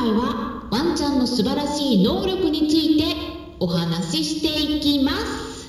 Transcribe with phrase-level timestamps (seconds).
[0.00, 3.04] 回はワンちゃんの素晴らしい能力について
[3.58, 5.68] お話ししていきます。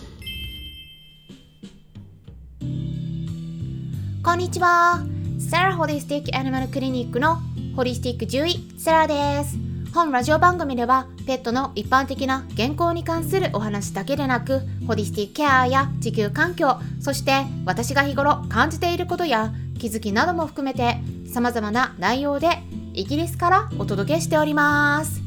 [4.23, 5.01] こんにちは。
[5.37, 7.39] サラホリスティックアニマルクリニックの
[7.75, 9.57] ホリスティック獣医サラです。
[9.93, 20.95] 本ラジオ番組ではペットの一般的な健康に関するお話だけでなくホリスティックケアや地球環境そして私が日頃感じていることや気づきなども含めて
[21.27, 22.47] 様々な内容で
[22.93, 25.21] イギリスからお届けしております。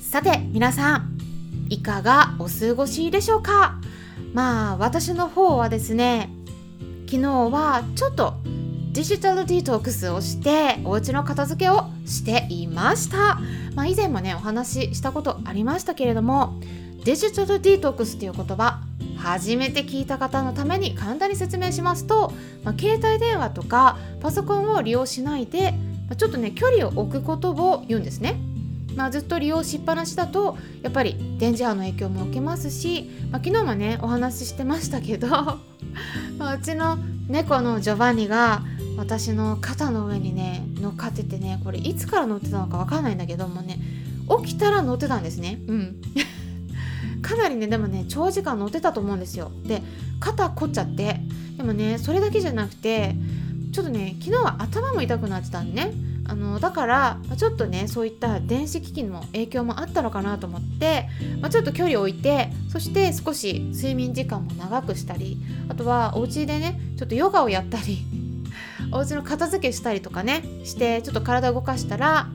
[0.00, 1.18] さて皆さん
[1.68, 3.80] いかがお過ごしでしょうか？
[4.32, 6.30] まあ私の方はですね
[7.08, 8.34] 昨日はちょっと
[8.92, 13.40] デジタルディトックスをしてお家の片付けをしていました、
[13.74, 16.60] まあ、以前もねお話ししたことありましたけれども
[17.04, 18.80] デジタルディトックスっていう言葉
[19.16, 22.32] 初めて聞いた方のために簡単に説明しますと、
[22.64, 25.74] まあ、携帯電話とかパソコンを利用しないで、
[26.16, 28.36] ちょっとね距離を置くことを言うんですね。
[28.96, 35.28] まあ、ずっと利用しっぱなしだとやっぱり電磁波の影響も受けますし、まあ、昨日もねお話ししてましたけど
[36.38, 36.98] まあうちの
[37.28, 38.62] 猫のジョバンニが
[38.96, 43.78] 私の肩の上にね乗っかっててねこれいつから乗ってたのか分かんないんだけどもね
[44.44, 45.60] 起きたら乗ってたんですね。
[45.66, 45.96] うん。
[47.22, 49.50] かなりねでもね長時間乗ってたと思うんですよ。
[49.64, 49.82] で
[50.18, 51.20] 肩凝っちゃって
[51.56, 53.14] でもねそれだけじゃなくて
[53.72, 55.92] ちょっとね昨日は頭も痛くなってたんね。
[56.30, 61.08] あのだからちょっとねそういった電子機器の影響もあったのかなと思って、
[61.40, 68.04] まあ、ちょっと距離を置いてそして少し睡眠時間も長くしたりあとはお家でねちょっとヨガをやったり
[68.92, 72.28] お家の片付けしたりとかねしてちょっと体を動かしたら、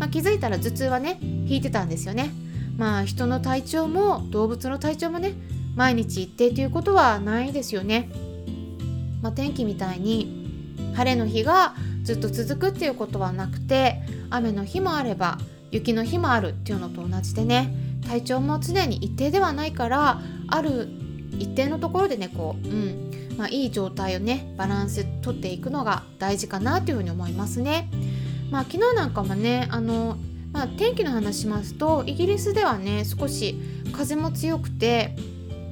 [0.00, 2.30] まあ、気づいたら頭痛はね引いてたんですよね。
[2.76, 5.34] まあ人の体調も動物の体調もね
[5.76, 8.10] 毎日一定ということはないですよね、
[9.22, 10.35] まあ、天気みたいに
[10.96, 15.38] 晴れの日がずっと続くっていうことはなくて雨の日もあれば
[15.70, 17.74] 雪の日もあるっていうのと同じでね
[18.08, 20.88] 体調も常に一定ではないからある
[21.32, 27.90] 一定のところでねこう、うんまあ、いい状態をねバランスとっていくのが大事かなというふうに思いますね。
[28.50, 30.16] まあ、昨日なんかもねあの、
[30.52, 33.60] まあ、天気の話しますとイギリスではね少し
[33.92, 35.16] 風も強くて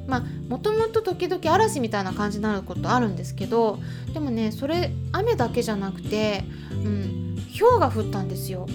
[0.06, 3.78] まあもともと時々嵐みたいな感じになることあるんですけど
[4.12, 8.66] でもねそれ雨だけじゃなくて、うん、氷が降ったんですよ。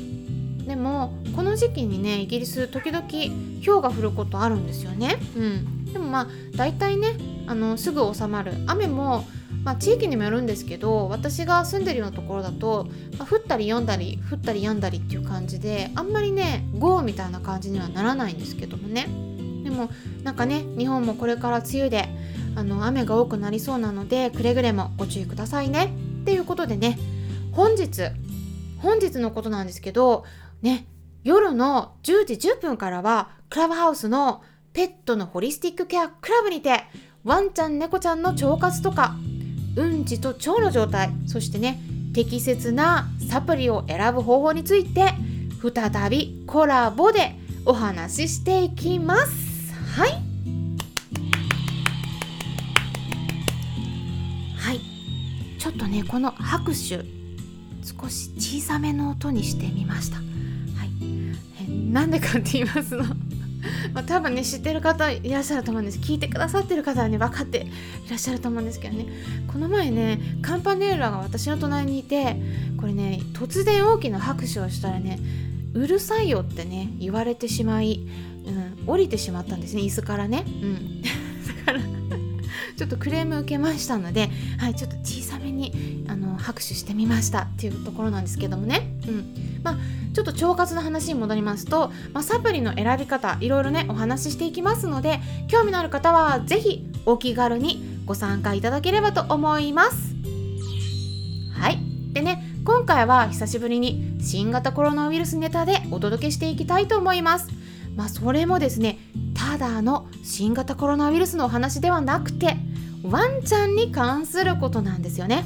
[0.65, 8.53] でもこの時期にねイギリス時々氷が降ることあるんですよね、うん、でもまあ大体ねあのすぐ収まる。
[8.67, 9.25] 雨も
[9.63, 12.87] まあ、地域にもよるんですけど私が住んでるようなところだと、
[13.17, 19.28] まあ、降ったり読んだり降ったり止んだりっていう感じであんまりね豪雨みたいな感じにはならないんですけどもね。
[19.69, 19.89] でも
[20.23, 22.09] なんかね日本もこれから梅雨で
[22.55, 25.93] あの雨が多くなりそうなのでくれぐれもご注意くださいね。
[26.21, 26.97] っていうことでね
[27.51, 28.03] 本日
[28.79, 30.25] 本日のことなんですけど
[30.61, 30.85] ね
[31.23, 34.41] 夜の10時10分からはクラブハウスの
[34.73, 36.83] ペットのホリスティックケアクラブにて
[37.23, 39.15] ワンちゃん猫ちゃんの腸活とか
[39.75, 41.79] うんちと腸の状態そしてね
[42.13, 45.13] 適切なサプリを選ぶ方法について
[45.61, 49.48] 再びコラボでお話ししていきます。
[49.95, 50.11] はい。
[54.57, 54.79] はい。
[55.59, 57.19] ちょっとねこの拍手。
[57.81, 60.17] 少し小さめの音にしてみました。
[60.17, 60.89] はい。
[61.67, 63.03] えなんでかって言いますの。
[63.93, 65.99] まあ、多分ね知ってる方いらっしゃると思うんです。
[65.99, 67.67] 聞いてくださってる方はね分かって
[68.05, 69.07] いらっしゃると思うんですけどね。
[69.47, 72.37] この前ねカンパネーラが私の隣にいて
[72.77, 75.19] これね突然大きな拍手をしたらね
[75.73, 78.05] うるさいよってね言われてしまい、
[78.45, 79.81] うん、降りてしまったんですね。
[79.81, 81.09] 椅子からね、うん、 だ
[81.65, 81.79] から
[82.79, 89.25] ちょっとクレーム受けましたので、はい、ちょっと小さめにあの拍手してみましたっていうところなんですけどもね、うん。
[89.63, 89.77] まあ、
[90.13, 95.19] ちょっと腸活の話に戻りますと、まあ、サプリの選び方いろいろねお話ししていきますので
[95.49, 100.15] 興味のある方は是非お気軽にご参加いただければと思います。
[101.53, 101.79] はい。
[102.13, 107.47] でね今回は久しぶりに新型コロナウイルスネタでお届けしていきたいと思います。
[107.95, 108.99] まあそれもですね
[109.33, 112.57] ただの新型コロナウイルスのお話ではなくて
[113.03, 115.45] ワンちゃんに関することなんですよね。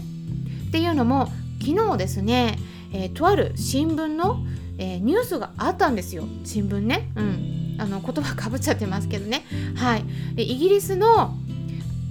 [0.67, 1.31] っていうのも
[1.61, 2.57] 昨日ですね、
[2.91, 4.39] えー、とある新聞の、
[4.77, 7.11] えー、ニュースがあったんですよ新聞ね。
[7.15, 9.45] うん、あの言葉かぶっちゃってますけどね。
[9.75, 10.05] はい、
[10.35, 11.37] でイギリスの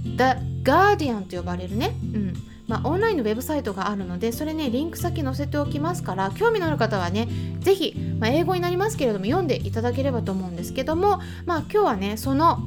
[0.03, 7.27] The Guardian と呼ばれるね、うんまあ、オンラインのウェブサイトがあるのでそれねリンク先載せておきますから興味のある方はね
[7.59, 12.59] 是非、まあ、英語になりますけれども読んでいただければと思うんですけども、まあ、今日はねその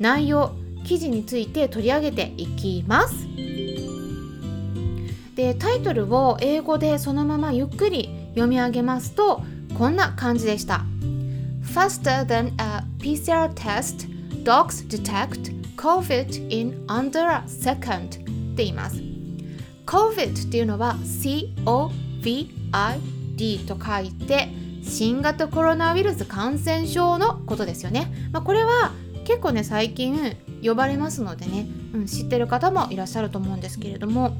[0.00, 0.52] 内容
[0.84, 3.26] 記事について取り上げていきます。
[5.34, 9.42] でタイトルを英語でそのままゆっくり読み上げますと
[9.76, 10.84] こんな感じでした
[11.74, 14.06] Faster than a PCR test,
[14.44, 18.22] dogs detect COVID in under a second って
[18.58, 19.13] 言います
[19.86, 20.96] COVID っていうのは
[22.22, 24.48] COVID と書いて
[24.82, 28.92] 新型コロナウイルス感染症のことですよね、まあ、これは
[29.24, 34.36] 結構ね最近呼ばれますのでね、うん、知ってる方もいらっしゃると思うんですけれども。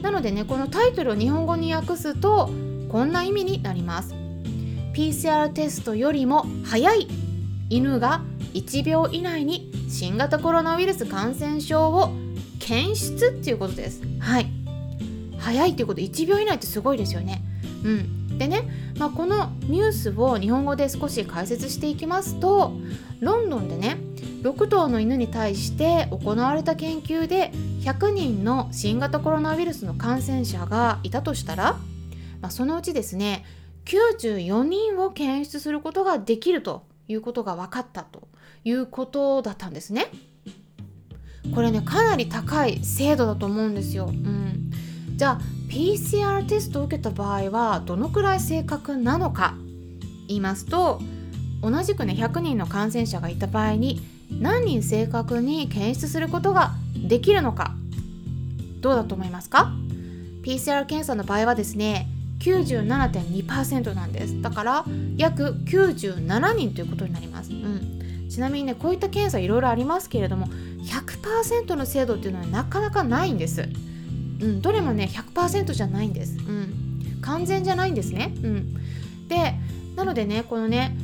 [0.00, 2.50] なのでねこのタイトルを日本語に訳すと
[2.88, 4.14] こんな意味になります。
[4.94, 7.08] PCR テストよりも早い
[7.70, 8.22] 犬が
[8.52, 12.12] 1秒以内に新型コロナウイルス感染症を
[12.58, 14.02] 検出っていうことです。
[14.20, 14.61] はい。
[15.42, 17.42] 早いっていうこと1秒以内ってすごいですよね
[17.84, 18.62] うんでね、
[18.98, 22.72] まあ、このニュースを日本語で少し解説していきますと
[23.20, 23.98] ロンドンでね
[24.42, 27.52] 6頭の犬に対して行われた研究で
[27.82, 31.74] 100人の新型コロナウイルスの感染者がいたとしたら、
[32.40, 33.44] まあ、そのうちですね
[33.84, 38.28] 94人を検出することができるということが分かったと
[38.64, 40.06] いうことだったんですね。
[41.54, 44.06] これねかなり高い精度だと思うんですよ。
[44.06, 44.51] うん、
[45.22, 49.54] じゃあ PCR テストを受けた場合はどのくらい正確なのか。
[50.26, 51.00] 言いますと
[51.62, 54.00] 同じくね100人の感染者がいた場合に
[54.40, 57.72] 何人正確に検出することができるのか。
[58.80, 59.70] どうだと思いますか
[60.42, 62.08] ？PCR 検査の場合はですね
[62.40, 64.42] 97.2%なんです。
[64.42, 64.84] だから
[65.18, 73.68] 約97人ということになります、うん、ちなみにねこういった検査いろいろありますけれども100%の精度っていうのはなかなかないんです、
[74.42, 78.74] うん、どれもね100%じゃないんです、うん、完全じゃないんですね、うん、
[79.28, 79.54] で
[79.96, 80.96] なのでねこのね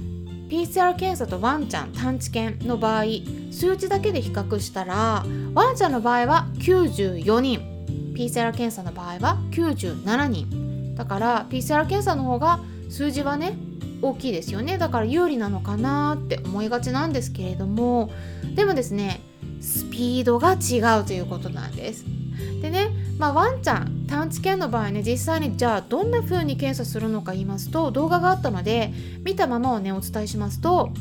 [0.48, 3.04] PCR 検査とワンちゃん探知犬の場合
[3.50, 5.24] 数値だけで比較したら
[5.54, 7.78] ワンちゃんの場合は94人。
[8.14, 10.94] PCR 検査の場合は97人。
[10.96, 13.56] だから PCR 検査の方が数字はね
[14.02, 14.78] 大きいですよね。
[14.78, 18.10] だから有利なのかなって思いがちなんですけれども。
[18.54, 19.20] でもですね
[19.60, 22.04] スピードが違うということなんです。
[22.60, 28.92] でね、まあ、ワンちゃん探知犬の場合ね実際にじゃあどんな風に検査するのか言いますと動画があったので
[29.24, 30.92] 見たままをねお伝えしますと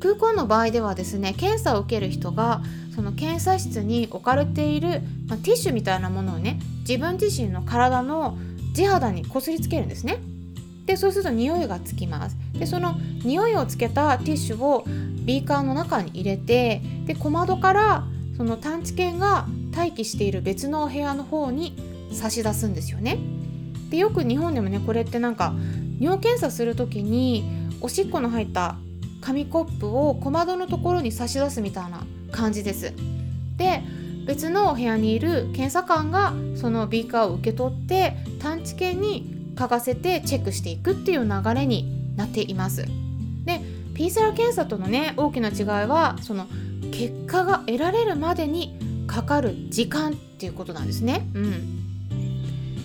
[0.00, 2.60] 空港の場合ではですね検査を受ける人が
[2.94, 8.36] その検査室に置かれている、まあ、ティッシュみたいなものをね自分自身の体の
[8.74, 10.18] 地肌にこすりつけるんですね。
[10.86, 12.36] でそうすると匂いがつきます。
[12.54, 14.84] でその匂いをつけたティッシュを
[15.24, 18.04] ビーカーの中に入れてで小窓から
[18.36, 21.76] その探知犬が待機している別のお部屋の方に
[22.12, 23.18] 差し出すんですよね。
[23.90, 25.54] でよく日本でもねこれってなんか
[26.00, 27.44] 尿検査する時に
[27.80, 28.76] おしっこの入った
[29.20, 32.92] 紙コップを小窓のところに差し出すみたいな感じです。
[33.56, 33.82] で
[34.26, 42.86] 別のお部屋にいる検査官がそのビーカーを受け取って探知犬に嗅がせてチェックしていくっていう流れになっています。
[43.44, 43.60] で
[43.94, 46.46] PCR 検査とのね大きな違いはその
[46.92, 48.78] 結果が得られるまでに
[49.12, 51.28] かかる時間っていうことなんですね。
[51.34, 51.52] うん、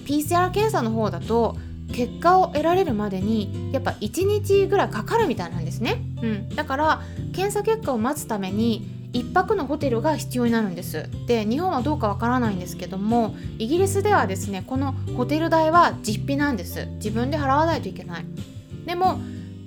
[0.05, 1.55] PCR 検査の方だと
[1.93, 6.01] 結果を得られるまでにやっぱ1日ぐらいかかるみたいなんですね。
[6.21, 7.01] うん、だから
[7.33, 11.09] 検査結果を待つために1泊のホテルが必要になるんです。
[11.27, 16.87] で日本はどうかわからないんですけどもイギリスではですねこのホテル代は実費なんです。
[16.95, 18.25] 自分で払わないといけない。
[18.85, 19.21] でも、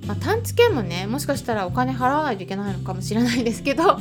[0.07, 3.99] まあ、探知券もねもしかしたらお金払わないといけないのかもしれないですけど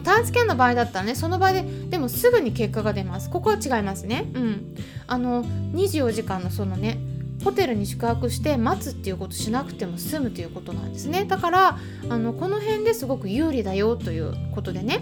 [0.00, 3.30] 探知犬の場合だったらねその場ででもすぐに結果が出ます。
[3.30, 4.30] ここは違いますね。
[4.34, 4.76] うん。
[5.06, 6.98] あの24時間のそのね
[7.44, 11.24] ホテルに宿泊して待つっていうことしなくても済むということなんですね。
[11.24, 15.00] だからあのこの辺ですごく有利だよということでね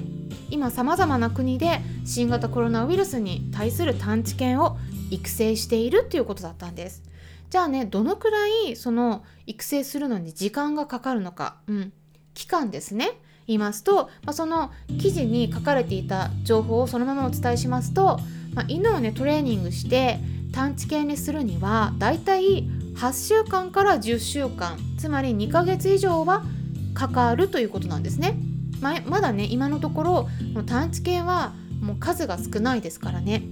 [0.51, 4.79] 今さまざまな国で新型コロナウイルスに対する探知犬を
[5.11, 7.03] 育成しているっていうことだったんです。
[7.51, 11.93] じゃあねどのくらいその育成するのに時間がかかるのか、うん、
[12.35, 13.21] 期間ですね。
[13.51, 18.21] 言いますと、まあ、その記事に書かれていた情報をそのままお伝えしますと、
[18.55, 20.19] まあ、犬をねトレーニングして
[20.53, 26.45] 探知犬にするにはだいたい8週間から10週間つまり2ヶ月以上は
[26.95, 28.37] かかるということなんですね。
[28.81, 30.29] ままだね今のところ
[30.67, 33.43] 探知犬はもう数が少ないですからね。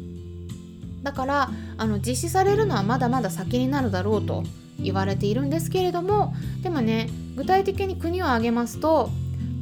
[1.03, 4.43] だからあの実施されるのはまだまだ先になるだろうと
[4.79, 9.11] 言われているんですけれどもでもね具体的に国を挙げますと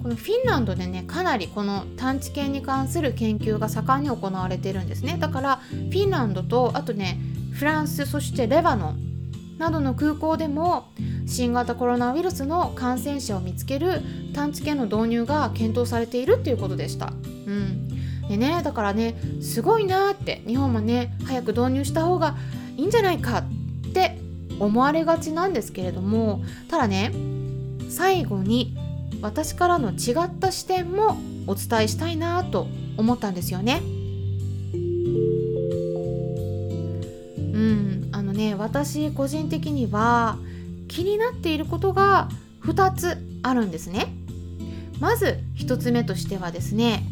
[0.06, 7.18] このフィンランドでねかなりこの探知犬に関する研究が盛んに行われてるんですねだからフィンランドとあとね
[7.52, 10.92] フランスそしてレバノンなどの空港でも
[11.26, 14.00] 新型コロナウイルスの感染者を見つける
[14.32, 17.06] 探知犬の導入が検討されているっていうことでした。
[17.06, 17.88] うん
[18.28, 22.36] でね、だからねすごいなって日本もね早く導入した方が
[22.76, 24.18] いいんじゃないかって
[24.60, 27.12] 思われがちなんですけれどもただね
[27.88, 28.85] 最後に
[29.22, 33.82] 私からの違った視点もお伝えしたいなと思ったんですよね。
[37.38, 40.38] うんあのね私個人的には
[40.88, 42.28] 気になっていることが
[42.62, 44.06] 2つあるんですね。
[45.00, 47.02] まず1つ目としてはですね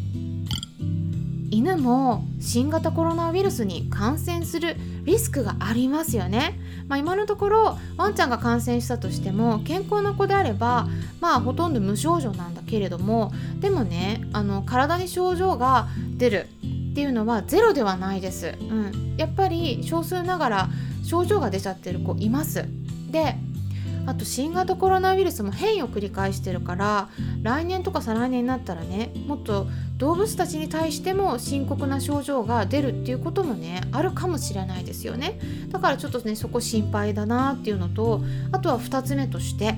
[1.51, 6.59] 犬も新型コロナウイルスに感染するリスクがありますよね。
[6.87, 10.87] まあ、今のところワンちゃんが感染したとしても健康な子であれば
[11.19, 15.87] まあほとんど無症状なんだけれどもでもねあの体に症状が
[16.17, 16.47] 出る
[16.91, 18.55] っていうのはゼロではないです。
[18.59, 20.69] うん、やっぱり少数ながら
[21.03, 22.65] 症状が出ちゃってる子います。
[23.11, 23.35] で
[24.05, 27.09] あと新型コロナウイルスも変異を繰り返してるから
[27.41, 35.39] 来年とか再来年になったらねもっと動物たちに対しても深刻な症状が出るっていうこともねあるかもしれないですよね。
[35.69, 38.21] だからちょっとねそこ心配だなっていうのと
[38.51, 39.75] あとは2つ目として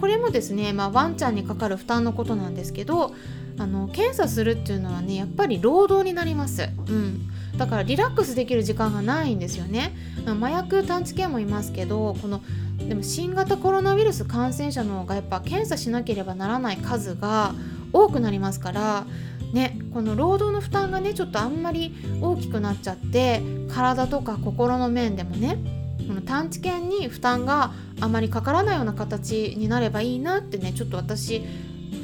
[0.00, 3.14] これもですね、まあ、ワンちゃんにかかる負担のことなんですけど
[3.58, 6.68] あの検査するっていうのはねやっぱり労働になります。
[6.88, 7.28] うん。
[7.56, 9.92] だからリラックスできる時間がないんですよね。
[10.26, 12.40] 麻薬探知犬もいますけどこの
[12.78, 17.54] でも新型コロナウイルス感染者の方がやっぱ検査しなければならない数が
[17.92, 19.06] 多くなりますから
[19.52, 25.58] ねこの労働の負担がねちょっとあんまり大きくなっちゃって体とか心の面でもね
[26.06, 31.42] この探知犬に負担があまりかからないような形になればいいなってねちょっと私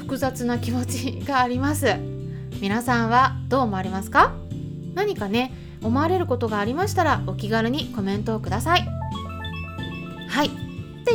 [0.00, 1.86] 複雑な気持ちがあります。
[2.60, 4.34] 皆さんはどう思われますか？
[4.94, 5.52] 何かね
[5.82, 9.03] 思われることがありましたらお気軽にコメントをください。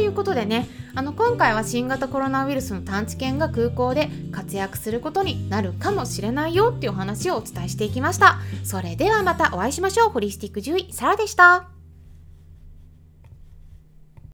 [0.09, 8.39] いうことでねあの今回は新型コロナウイルスの探知犬が空港で活躍することになるかもしれないよっていうお話をお伝えしていきました。
[8.63, 10.09] それではまたお会いしましょう。
[10.09, 11.78] ホリスティック獣医サラでした。